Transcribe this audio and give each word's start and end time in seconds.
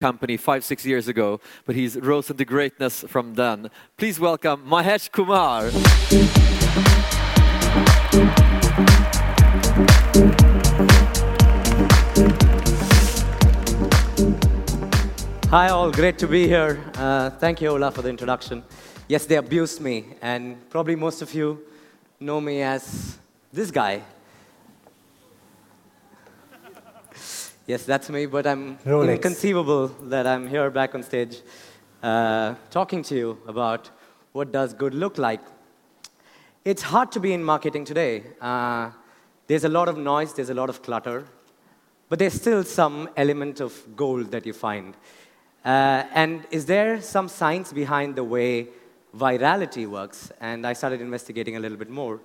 company 0.00 0.36
five, 0.36 0.62
six 0.62 0.86
years 0.86 1.08
ago, 1.08 1.40
but 1.66 1.74
he's 1.74 1.96
rose 1.96 2.30
into 2.30 2.44
greatness 2.44 3.04
from 3.08 3.34
then. 3.34 3.68
Please 3.96 4.20
welcome 4.20 4.64
Mahesh 4.64 5.10
Kumar. 5.10 5.70
Hi, 15.50 15.70
all. 15.70 15.90
Great 15.90 16.16
to 16.18 16.28
be 16.28 16.46
here. 16.46 16.78
Uh, 16.94 17.30
thank 17.30 17.60
you, 17.60 17.70
Ola, 17.70 17.90
for 17.90 18.02
the 18.02 18.08
introduction. 18.08 18.62
Yes, 19.08 19.26
they 19.26 19.34
abused 19.34 19.80
me, 19.80 20.04
and 20.22 20.56
probably 20.70 20.94
most 20.94 21.22
of 21.22 21.34
you 21.34 21.58
know 22.20 22.40
me 22.40 22.62
as 22.62 23.18
this 23.52 23.72
guy. 23.72 24.02
Yes, 27.68 27.84
that's 27.84 28.08
me, 28.08 28.24
but 28.24 28.46
I'm 28.46 28.78
Rolex. 28.78 29.16
inconceivable 29.16 29.88
that 30.04 30.26
I'm 30.26 30.48
here 30.48 30.70
back 30.70 30.94
on 30.94 31.02
stage 31.02 31.42
uh, 32.02 32.54
talking 32.70 33.02
to 33.02 33.14
you 33.14 33.38
about 33.46 33.90
what 34.32 34.50
does 34.52 34.72
good 34.72 34.94
look 34.94 35.18
like. 35.18 35.42
It's 36.64 36.80
hard 36.80 37.12
to 37.12 37.20
be 37.20 37.34
in 37.34 37.44
marketing 37.44 37.84
today. 37.84 38.22
Uh, 38.40 38.90
there's 39.48 39.64
a 39.64 39.68
lot 39.68 39.90
of 39.90 39.98
noise, 39.98 40.32
there's 40.32 40.48
a 40.48 40.54
lot 40.54 40.70
of 40.70 40.80
clutter, 40.80 41.26
but 42.08 42.18
there's 42.18 42.32
still 42.32 42.64
some 42.64 43.10
element 43.18 43.60
of 43.60 43.74
gold 43.94 44.30
that 44.30 44.46
you 44.46 44.54
find. 44.54 44.96
Uh, 45.62 46.04
and 46.14 46.46
is 46.50 46.64
there 46.64 47.02
some 47.02 47.28
science 47.28 47.70
behind 47.70 48.16
the 48.16 48.24
way 48.24 48.68
virality 49.14 49.86
works? 49.86 50.32
And 50.40 50.66
I 50.66 50.72
started 50.72 51.02
investigating 51.02 51.56
a 51.56 51.60
little 51.60 51.76
bit 51.76 51.90
more. 51.90 52.18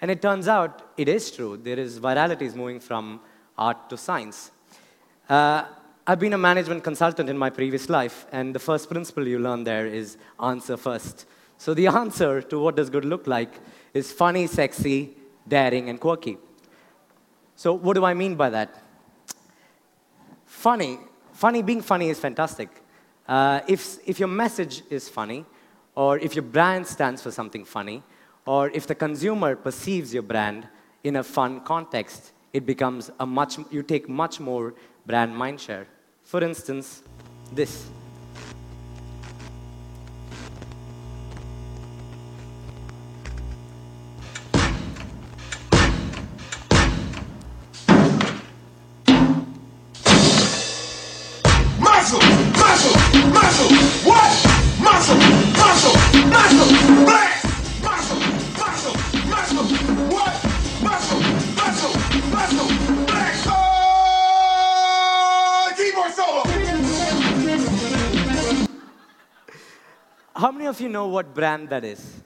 And 0.00 0.08
it 0.08 0.22
turns 0.22 0.46
out 0.46 0.92
it 0.96 1.08
is 1.08 1.32
true. 1.32 1.56
There 1.56 1.80
is 1.80 1.98
virality 1.98 2.42
is 2.42 2.54
moving 2.54 2.78
from 2.78 3.20
art 3.58 3.90
to 3.90 3.96
science. 3.96 4.52
Uh, 5.28 5.64
I've 6.06 6.20
been 6.20 6.34
a 6.34 6.38
management 6.38 6.84
consultant 6.84 7.30
in 7.30 7.38
my 7.38 7.48
previous 7.48 7.88
life, 7.88 8.26
and 8.30 8.54
the 8.54 8.58
first 8.58 8.90
principle 8.90 9.26
you 9.26 9.38
learn 9.38 9.64
there 9.64 9.86
is 9.86 10.18
answer 10.38 10.76
first. 10.76 11.24
So 11.56 11.72
the 11.72 11.86
answer 11.86 12.42
to 12.42 12.58
what 12.58 12.76
does 12.76 12.90
good 12.90 13.06
look 13.06 13.26
like 13.26 13.54
is 13.94 14.12
funny, 14.12 14.46
sexy, 14.46 15.16
daring, 15.48 15.88
and 15.88 15.98
quirky. 15.98 16.36
So 17.56 17.72
what 17.72 17.94
do 17.94 18.04
I 18.04 18.12
mean 18.12 18.34
by 18.34 18.50
that? 18.50 18.82
Funny, 20.44 20.98
funny, 21.32 21.62
being 21.62 21.80
funny 21.80 22.10
is 22.10 22.18
fantastic. 22.18 22.68
Uh, 23.26 23.60
if, 23.66 23.96
if 24.06 24.18
your 24.18 24.28
message 24.28 24.82
is 24.90 25.08
funny, 25.08 25.46
or 25.94 26.18
if 26.18 26.34
your 26.34 26.42
brand 26.42 26.86
stands 26.86 27.22
for 27.22 27.30
something 27.30 27.64
funny, 27.64 28.02
or 28.44 28.68
if 28.70 28.86
the 28.86 28.94
consumer 28.94 29.56
perceives 29.56 30.12
your 30.12 30.22
brand 30.22 30.68
in 31.02 31.16
a 31.16 31.22
fun 31.22 31.60
context, 31.60 32.32
it 32.52 32.66
becomes 32.66 33.10
a 33.20 33.24
much, 33.24 33.56
you 33.70 33.82
take 33.82 34.06
much 34.06 34.38
more 34.38 34.74
brand 35.06 35.34
mindshare. 35.34 35.86
For 36.24 36.42
instance, 36.42 37.02
this. 37.52 37.88
How 70.36 70.50
many 70.50 70.66
of 70.66 70.80
you 70.80 70.88
know 70.88 71.06
what 71.06 71.32
brand 71.32 71.68
that 71.68 71.84
is? 71.84 72.22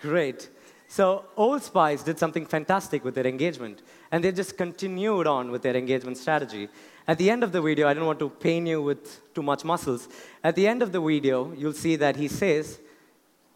Great. 0.00 0.48
So 0.88 1.26
Old 1.36 1.62
Spice 1.62 2.02
did 2.02 2.18
something 2.18 2.46
fantastic 2.46 3.04
with 3.04 3.14
their 3.14 3.26
engagement, 3.26 3.82
and 4.10 4.24
they 4.24 4.32
just 4.32 4.56
continued 4.56 5.26
on 5.26 5.50
with 5.50 5.62
their 5.62 5.76
engagement 5.76 6.16
strategy. 6.16 6.68
At 7.06 7.18
the 7.18 7.30
end 7.30 7.44
of 7.44 7.52
the 7.52 7.60
video, 7.60 7.86
I 7.86 7.94
don't 7.94 8.06
want 8.06 8.18
to 8.20 8.30
pain 8.30 8.66
you 8.66 8.80
with 8.82 9.34
too 9.34 9.42
much 9.42 9.64
muscles. 9.64 10.08
At 10.42 10.56
the 10.56 10.66
end 10.66 10.82
of 10.82 10.92
the 10.92 11.00
video, 11.00 11.52
you'll 11.52 11.74
see 11.74 11.96
that 11.96 12.16
he 12.16 12.26
says, 12.26 12.80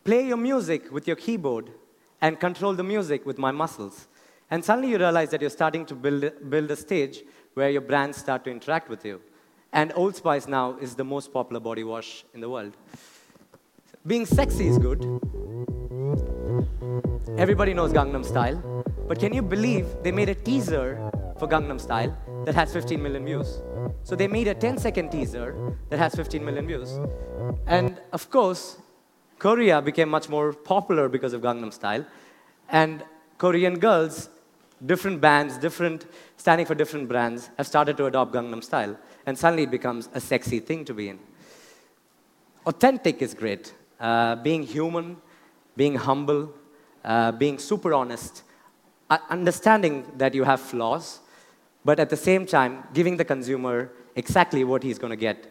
play 0.04 0.26
your 0.26 0.36
music 0.36 0.92
with 0.92 1.06
your 1.06 1.16
keyboard 1.16 1.70
and 2.20 2.38
control 2.38 2.74
the 2.74 2.84
music 2.84 3.24
with 3.24 3.38
my 3.38 3.50
muscles. 3.50 4.08
And 4.50 4.62
suddenly 4.62 4.90
you 4.90 4.98
realize 4.98 5.30
that 5.30 5.40
you're 5.40 5.50
starting 5.50 5.86
to 5.86 5.94
build, 5.94 6.50
build 6.50 6.70
a 6.70 6.76
stage 6.76 7.22
where 7.54 7.70
your 7.70 7.80
brands 7.80 8.18
start 8.18 8.44
to 8.44 8.50
interact 8.50 8.90
with 8.90 9.04
you. 9.04 9.22
And 9.74 9.92
Old 9.96 10.14
Spice 10.14 10.46
now 10.46 10.76
is 10.80 10.94
the 10.94 11.04
most 11.04 11.32
popular 11.32 11.58
body 11.58 11.82
wash 11.82 12.24
in 12.32 12.40
the 12.40 12.48
world. 12.48 12.76
Being 14.06 14.24
sexy 14.24 14.68
is 14.68 14.78
good. 14.78 15.00
Everybody 17.36 17.74
knows 17.74 17.92
Gangnam 17.92 18.24
Style. 18.24 18.62
But 19.08 19.18
can 19.18 19.34
you 19.34 19.42
believe 19.42 19.86
they 20.04 20.12
made 20.12 20.28
a 20.28 20.34
teaser 20.34 21.10
for 21.40 21.48
Gangnam 21.48 21.80
Style 21.80 22.16
that 22.44 22.54
has 22.54 22.72
15 22.72 23.02
million 23.02 23.24
views? 23.24 23.60
So 24.04 24.14
they 24.14 24.28
made 24.28 24.46
a 24.46 24.54
10 24.54 24.78
second 24.78 25.10
teaser 25.10 25.76
that 25.90 25.98
has 25.98 26.14
15 26.14 26.44
million 26.44 26.68
views. 26.68 26.96
And 27.66 28.00
of 28.12 28.30
course, 28.30 28.78
Korea 29.40 29.82
became 29.82 30.08
much 30.08 30.28
more 30.28 30.52
popular 30.52 31.08
because 31.08 31.32
of 31.32 31.42
Gangnam 31.42 31.72
Style. 31.72 32.06
And 32.68 33.02
Korean 33.38 33.80
girls, 33.80 34.28
different 34.84 35.20
bands, 35.20 35.58
different, 35.58 36.06
standing 36.36 36.66
for 36.66 36.74
different 36.74 37.08
brands, 37.08 37.50
have 37.56 37.66
started 37.66 37.96
to 37.96 38.06
adopt 38.06 38.32
Gangnam 38.32 38.62
Style. 38.62 38.96
And 39.26 39.38
suddenly 39.38 39.64
it 39.64 39.70
becomes 39.70 40.08
a 40.14 40.20
sexy 40.20 40.60
thing 40.60 40.84
to 40.84 40.94
be 40.94 41.08
in. 41.08 41.18
Authentic 42.66 43.22
is 43.22 43.34
great. 43.34 43.74
Uh, 44.00 44.36
being 44.36 44.62
human, 44.62 45.16
being 45.76 45.94
humble, 45.94 46.52
uh, 47.04 47.32
being 47.32 47.58
super 47.58 47.92
honest, 47.92 48.42
uh, 49.10 49.18
understanding 49.28 50.10
that 50.16 50.34
you 50.34 50.44
have 50.44 50.60
flaws, 50.60 51.20
but 51.84 52.00
at 52.00 52.08
the 52.10 52.16
same 52.16 52.46
time, 52.46 52.84
giving 52.94 53.16
the 53.16 53.24
consumer 53.24 53.92
exactly 54.16 54.64
what 54.64 54.82
he's 54.82 54.98
going 54.98 55.10
to 55.10 55.16
get 55.16 55.46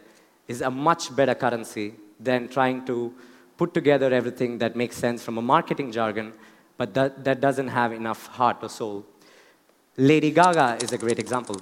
is 0.48 0.62
a 0.62 0.72
much 0.72 1.16
better 1.16 1.36
currency 1.36 1.94
than 2.20 2.48
trying 2.48 2.86
to 2.86 3.14
put 3.58 3.74
together 3.74 4.12
everything 4.14 4.58
that 4.58 4.76
makes 4.76 4.98
sense 4.98 5.24
from 5.24 5.38
a 5.38 5.42
marketing 5.42 5.92
jargon, 5.92 6.34
but 6.78 6.94
that, 6.94 7.24
that 7.24 7.40
doesn't 7.40 7.68
have 7.68 7.94
enough 7.94 8.28
heart 8.28 8.58
or 8.62 8.70
soul. 8.70 9.06
Lady 9.96 10.32
Gaga 10.32 10.80
is 10.82 10.92
a 10.92 10.98
great 10.98 11.20
example. 11.20 11.62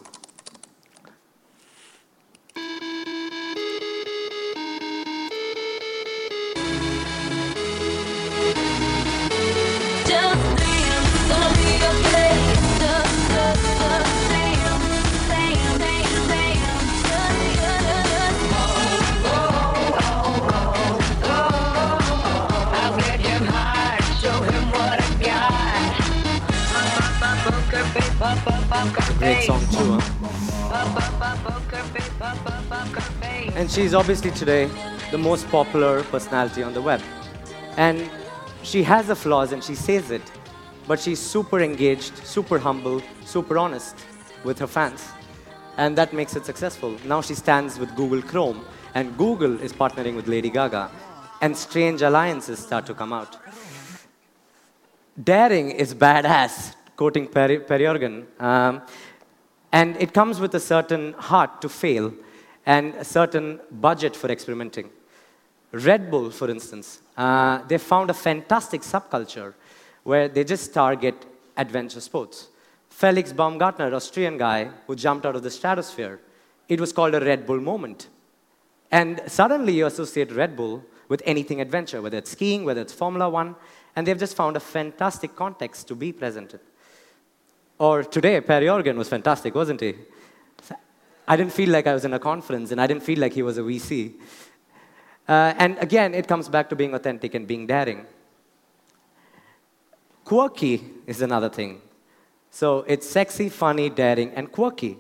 Great 29.22 29.44
song 29.44 29.62
too, 29.70 30.00
And 33.56 33.70
she's 33.70 33.94
obviously 33.94 34.32
today 34.32 34.68
the 35.12 35.18
most 35.20 35.48
popular 35.50 36.02
personality 36.06 36.64
on 36.64 36.74
the 36.74 36.82
web. 36.82 37.00
And 37.78 38.10
she 38.64 38.82
has 38.82 39.06
the 39.06 39.16
flaws 39.16 39.52
and 39.52 39.64
she 39.64 39.76
says 39.76 40.10
it, 40.10 40.24
but 40.88 41.00
she's 41.00 41.20
super 41.20 41.60
engaged, 41.60 42.18
super 42.26 42.58
humble, 42.58 43.00
super 43.24 43.60
honest 43.60 43.96
with 44.44 44.58
her 44.58 44.66
fans. 44.66 45.08
And 45.78 45.96
that 46.00 46.14
makes 46.14 46.36
it 46.36 46.44
successful. 46.44 46.98
Now 47.06 47.22
she 47.22 47.36
stands 47.36 47.78
with 47.78 47.96
Google 47.96 48.24
Chrome, 48.24 48.66
and 48.96 49.16
Google 49.20 49.62
is 49.62 49.72
partnering 49.72 50.16
with 50.16 50.28
Lady 50.28 50.50
Gaga, 50.50 50.90
and 51.42 51.56
strange 51.56 52.02
alliances 52.02 52.58
start 52.58 52.88
to 52.88 52.96
come 52.96 53.14
out. 53.14 53.38
Daring 55.24 55.70
is 55.70 55.94
badass, 55.94 56.74
quoting 56.96 57.28
Perry, 57.28 57.60
Perry 57.60 57.88
Organ. 57.88 58.26
Um, 58.40 58.82
and 59.72 59.96
it 59.98 60.14
comes 60.14 60.40
with 60.40 60.54
a 60.56 60.60
certain 60.60 61.14
heart 61.14 61.62
to 61.62 61.70
fail 61.70 62.14
and 62.66 62.94
a 62.96 63.06
certain 63.06 63.60
budget 63.72 64.16
for 64.16 64.30
experimenting. 64.30 64.90
Red 65.72 66.12
Bull, 66.12 66.30
for 66.32 66.50
instance, 66.50 67.02
uh, 67.18 67.60
they 67.68 67.78
found 67.78 68.10
a 68.10 68.14
fantastic 68.14 68.82
subculture 68.82 69.54
where 70.04 70.28
they 70.28 70.44
just 70.44 70.74
target 70.74 71.16
adventure 71.56 72.02
sports. 72.02 72.50
Felix 72.90 73.32
Baumgartner, 73.32 73.94
Austrian 73.94 74.38
guy 74.38 74.70
who 74.86 74.96
jumped 74.96 75.26
out 75.26 75.36
of 75.36 75.44
the 75.44 75.50
stratosphere, 75.50 76.20
it 76.68 76.80
was 76.80 76.92
called 76.92 77.16
a 77.16 77.22
Red 77.22 77.46
Bull 77.46 77.60
moment. 77.60 78.08
And 78.92 79.22
suddenly 79.28 79.74
you 79.74 79.86
associate 79.86 80.32
Red 80.32 80.58
Bull 80.58 80.84
with 81.08 81.22
anything 81.26 81.62
adventure, 81.62 82.02
whether 82.02 82.18
it's 82.18 82.32
skiing, 82.32 82.66
whether 82.66 82.82
it's 82.82 82.94
Formula 82.94 83.30
One, 83.30 83.56
and 83.96 84.06
they've 84.06 84.20
just 84.20 84.36
found 84.36 84.58
a 84.58 84.60
fantastic 84.60 85.36
context 85.36 85.88
to 85.88 85.96
be 85.96 86.12
presented. 86.12 86.60
Or 87.82 88.04
today, 88.04 88.40
Perry 88.42 88.70
Organ 88.70 88.96
was 88.96 89.10
fantastic, 89.10 89.56
wasn't 89.56 89.82
he? 89.82 89.96
I 91.28 91.36
didn't 91.36 91.52
feel 91.52 91.70
like 91.70 91.88
I 91.88 91.96
was 91.96 92.06
in 92.06 92.14
a 92.14 92.20
conference, 92.20 92.70
and 92.70 92.80
I 92.80 92.86
didn't 92.86 93.02
feel 93.02 93.18
like 93.18 93.34
he 93.34 93.42
was 93.42 93.58
a 93.58 93.62
VC. 93.62 94.14
Uh, 95.28 95.56
and 95.58 95.80
again, 95.80 96.14
it 96.14 96.28
comes 96.28 96.48
back 96.48 96.70
to 96.70 96.76
being 96.76 96.94
authentic 96.94 97.34
and 97.34 97.48
being 97.48 97.66
daring. 97.66 98.06
Quirky 100.24 100.92
is 101.08 101.24
another 101.24 101.50
thing. 101.50 101.82
So 102.52 102.86
it's 102.88 103.10
sexy, 103.10 103.50
funny, 103.50 103.90
daring, 103.90 104.30
and 104.36 104.52
quirky. 104.52 105.00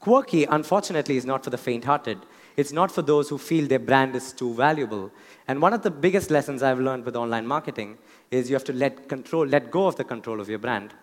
Quirky, 0.00 0.42
unfortunately, 0.42 1.18
is 1.18 1.24
not 1.24 1.44
for 1.44 1.50
the 1.50 1.58
faint 1.58 1.84
hearted. 1.84 2.18
It's 2.56 2.72
not 2.72 2.90
for 2.90 3.02
those 3.02 3.28
who 3.28 3.38
feel 3.38 3.68
their 3.68 3.78
brand 3.78 4.16
is 4.16 4.32
too 4.32 4.54
valuable. 4.54 5.12
And 5.46 5.62
one 5.62 5.72
of 5.72 5.82
the 5.82 5.92
biggest 5.92 6.32
lessons 6.32 6.64
I've 6.64 6.80
learned 6.80 7.04
with 7.04 7.14
online 7.14 7.46
marketing 7.46 7.96
is 8.32 8.50
you 8.50 8.56
have 8.56 8.64
to 8.64 8.72
let, 8.72 9.08
control, 9.08 9.46
let 9.46 9.70
go 9.70 9.86
of 9.86 9.94
the 9.94 10.02
control 10.02 10.40
of 10.40 10.48
your 10.48 10.58
brand. 10.58 10.94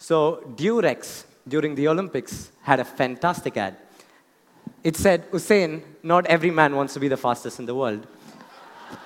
So 0.00 0.42
Durex, 0.56 1.24
during 1.46 1.74
the 1.74 1.86
Olympics, 1.86 2.50
had 2.62 2.80
a 2.80 2.84
fantastic 2.84 3.58
ad. 3.58 3.76
It 4.82 4.96
said, 4.96 5.30
Usain, 5.30 5.82
not 6.02 6.26
every 6.26 6.50
man 6.50 6.74
wants 6.74 6.94
to 6.94 7.00
be 7.00 7.06
the 7.06 7.18
fastest 7.18 7.58
in 7.58 7.66
the 7.66 7.74
world. 7.74 8.06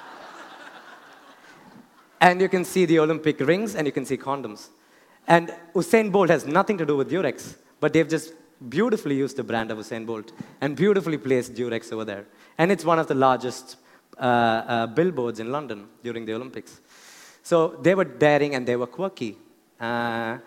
and 2.20 2.40
you 2.40 2.48
can 2.48 2.64
see 2.64 2.86
the 2.86 3.00
Olympic 3.00 3.40
rings 3.40 3.74
and 3.74 3.88
you 3.88 3.92
can 3.92 4.06
see 4.06 4.16
condoms. 4.16 4.68
And 5.26 5.52
Usain 5.74 6.12
Bolt 6.12 6.30
has 6.30 6.46
nothing 6.46 6.78
to 6.78 6.86
do 6.86 6.96
with 6.96 7.10
Durex, 7.10 7.56
but 7.80 7.92
they've 7.92 8.08
just 8.08 8.32
beautifully 8.68 9.16
used 9.16 9.36
the 9.36 9.42
brand 9.42 9.72
of 9.72 9.78
Usain 9.78 10.06
Bolt 10.06 10.30
and 10.60 10.76
beautifully 10.76 11.18
placed 11.18 11.54
Durex 11.54 11.92
over 11.92 12.04
there. 12.04 12.24
And 12.56 12.70
it's 12.70 12.84
one 12.84 13.00
of 13.00 13.08
the 13.08 13.16
largest 13.16 13.78
uh, 14.16 14.22
uh, 14.22 14.86
billboards 14.86 15.40
in 15.40 15.50
London 15.50 15.88
during 16.04 16.24
the 16.24 16.34
Olympics. 16.34 16.80
So 17.42 17.80
they 17.82 17.96
were 17.96 18.04
daring 18.04 18.54
and 18.54 18.64
they 18.64 18.76
were 18.76 18.86
quirky. 18.86 19.38
Uh, 19.80 20.38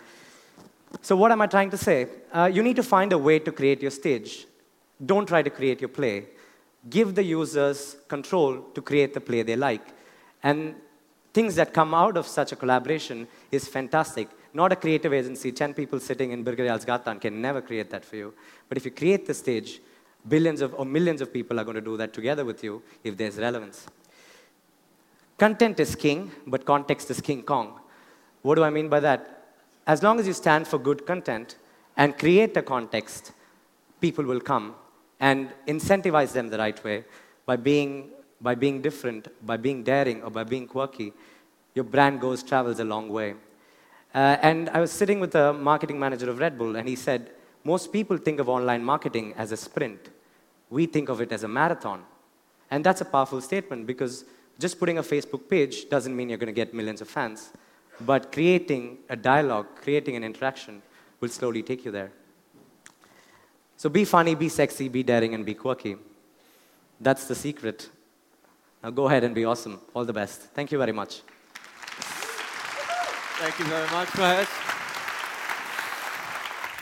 so, 1.02 1.16
what 1.16 1.32
am 1.32 1.42
I 1.42 1.48
trying 1.48 1.70
to 1.72 1.78
say? 1.78 2.08
Uh, 2.32 2.50
you 2.52 2.64
need 2.64 2.76
to 2.78 2.84
find 2.84 3.12
a 3.14 3.18
way 3.18 3.40
to 3.40 3.52
create 3.52 3.82
your 3.82 3.92
stage. 3.92 4.46
Don't 5.06 5.28
try 5.28 5.42
to 5.42 5.50
create 5.50 5.82
your 5.82 5.90
play. 5.90 6.26
Give 6.90 7.14
the 7.14 7.24
users 7.24 7.98
control 8.08 8.62
to 8.74 8.82
create 8.82 9.14
the 9.14 9.22
play 9.22 9.44
they 9.44 9.56
like. 9.56 9.86
And 10.44 10.76
things 11.34 11.56
that 11.56 11.74
come 11.74 11.94
out 11.94 12.18
of 12.18 12.26
such 12.26 12.52
a 12.52 12.56
collaboration 12.56 13.28
is 13.52 13.68
fantastic. 13.68 14.30
Not 14.54 14.72
a 14.72 14.76
creative 14.76 15.14
agency, 15.14 15.52
10 15.52 15.74
people 15.74 16.00
sitting 16.00 16.32
in 16.32 16.44
Birger 16.44 16.66
Jarlsgatan 16.66 17.20
can 17.20 17.42
never 17.42 17.62
create 17.62 17.90
that 17.92 18.06
for 18.06 18.16
you. 18.16 18.34
But 18.70 18.78
if 18.78 18.86
you 18.86 18.92
create 18.92 19.28
the 19.28 19.34
stage, 19.34 19.82
billions 20.28 20.62
of, 20.62 20.74
or 20.76 20.86
millions 20.86 21.22
of 21.22 21.32
people 21.32 21.60
are 21.60 21.64
going 21.64 21.76
to 21.76 21.82
do 21.82 21.98
that 21.98 22.14
together 22.14 22.46
with 22.46 22.64
you 22.64 22.82
if 23.04 23.18
there's 23.18 23.38
relevance. 23.38 23.86
Content 25.38 25.80
is 25.80 25.96
king, 25.96 26.32
but 26.48 26.66
context 26.66 27.12
is 27.12 27.22
King 27.22 27.44
Kong. 27.44 27.80
What 28.42 28.56
do 28.56 28.64
I 28.64 28.72
mean 28.72 28.90
by 28.90 29.00
that? 29.02 29.37
As 29.88 30.04
long 30.04 30.20
as 30.20 30.28
you 30.28 30.34
stand 30.34 30.68
for 30.68 30.78
good 30.78 31.06
content 31.06 31.56
and 31.96 32.18
create 32.18 32.56
a 32.58 32.62
context, 32.62 33.32
people 34.02 34.26
will 34.26 34.42
come 34.42 34.76
and 35.22 35.50
incentivize 35.66 36.34
them 36.34 36.50
the 36.50 36.58
right 36.58 36.84
way 36.84 37.06
by 37.46 37.56
being, 37.56 38.10
by 38.42 38.54
being 38.54 38.82
different, 38.82 39.30
by 39.46 39.56
being 39.56 39.84
daring, 39.84 40.22
or 40.24 40.30
by 40.30 40.44
being 40.44 40.68
quirky. 40.68 41.14
Your 41.74 41.86
brand 41.86 42.20
goes, 42.20 42.44
travels 42.44 42.82
a 42.82 42.84
long 42.84 43.08
way. 43.08 43.36
Uh, 44.14 44.36
and 44.42 44.70
I 44.70 44.82
was 44.82 44.92
sitting 44.92 45.22
with 45.22 45.32
the 45.32 45.54
marketing 45.54 45.98
manager 45.98 46.30
of 46.30 46.40
Red 46.40 46.58
Bull, 46.58 46.76
and 46.76 46.88
he 46.88 46.98
said, 46.98 47.32
Most 47.64 47.94
people 47.94 48.18
think 48.18 48.42
of 48.42 48.50
online 48.50 48.84
marketing 48.84 49.34
as 49.38 49.54
a 49.54 49.58
sprint. 49.58 50.10
We 50.70 50.86
think 50.86 51.08
of 51.08 51.22
it 51.22 51.32
as 51.32 51.44
a 51.44 51.48
marathon. 51.48 52.04
And 52.70 52.84
that's 52.84 53.00
a 53.00 53.06
powerful 53.06 53.40
statement 53.40 53.88
because 53.88 54.26
just 54.60 54.80
putting 54.80 54.98
a 54.98 55.04
Facebook 55.04 55.48
page 55.50 55.90
doesn't 55.90 56.14
mean 56.14 56.28
you're 56.28 56.38
going 56.38 56.54
to 56.54 56.62
get 56.66 56.74
millions 56.74 57.00
of 57.00 57.08
fans. 57.08 57.52
But 58.02 58.32
creating 58.32 59.00
a 59.10 59.16
dialogue, 59.16 59.68
creating 59.82 60.16
an 60.16 60.24
interaction 60.24 60.82
will 61.20 61.30
slowly 61.30 61.64
take 61.64 61.84
you 61.84 61.92
there. 61.92 62.12
So 63.76 63.90
be 63.90 64.06
funny, 64.06 64.36
be 64.36 64.50
sexy, 64.50 64.88
be 64.90 65.04
daring, 65.04 65.34
and 65.34 65.46
be 65.46 65.54
quirky. 65.54 65.98
That's 67.00 67.28
the 67.28 67.36
secret. 67.36 67.90
Now 68.84 68.92
go 68.92 69.08
ahead 69.08 69.24
and 69.24 69.34
be 69.36 69.46
awesome. 69.46 69.82
All 69.94 70.06
the 70.06 70.14
best. 70.14 70.42
Thank 70.54 70.72
you 70.72 70.78
very 70.78 70.92
much. 70.92 71.22
Thank 73.40 73.60
you 73.60 73.66
very 73.66 73.90
much, 73.92 74.08
Mahesh. 74.10 74.50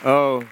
Oh, 0.04 0.42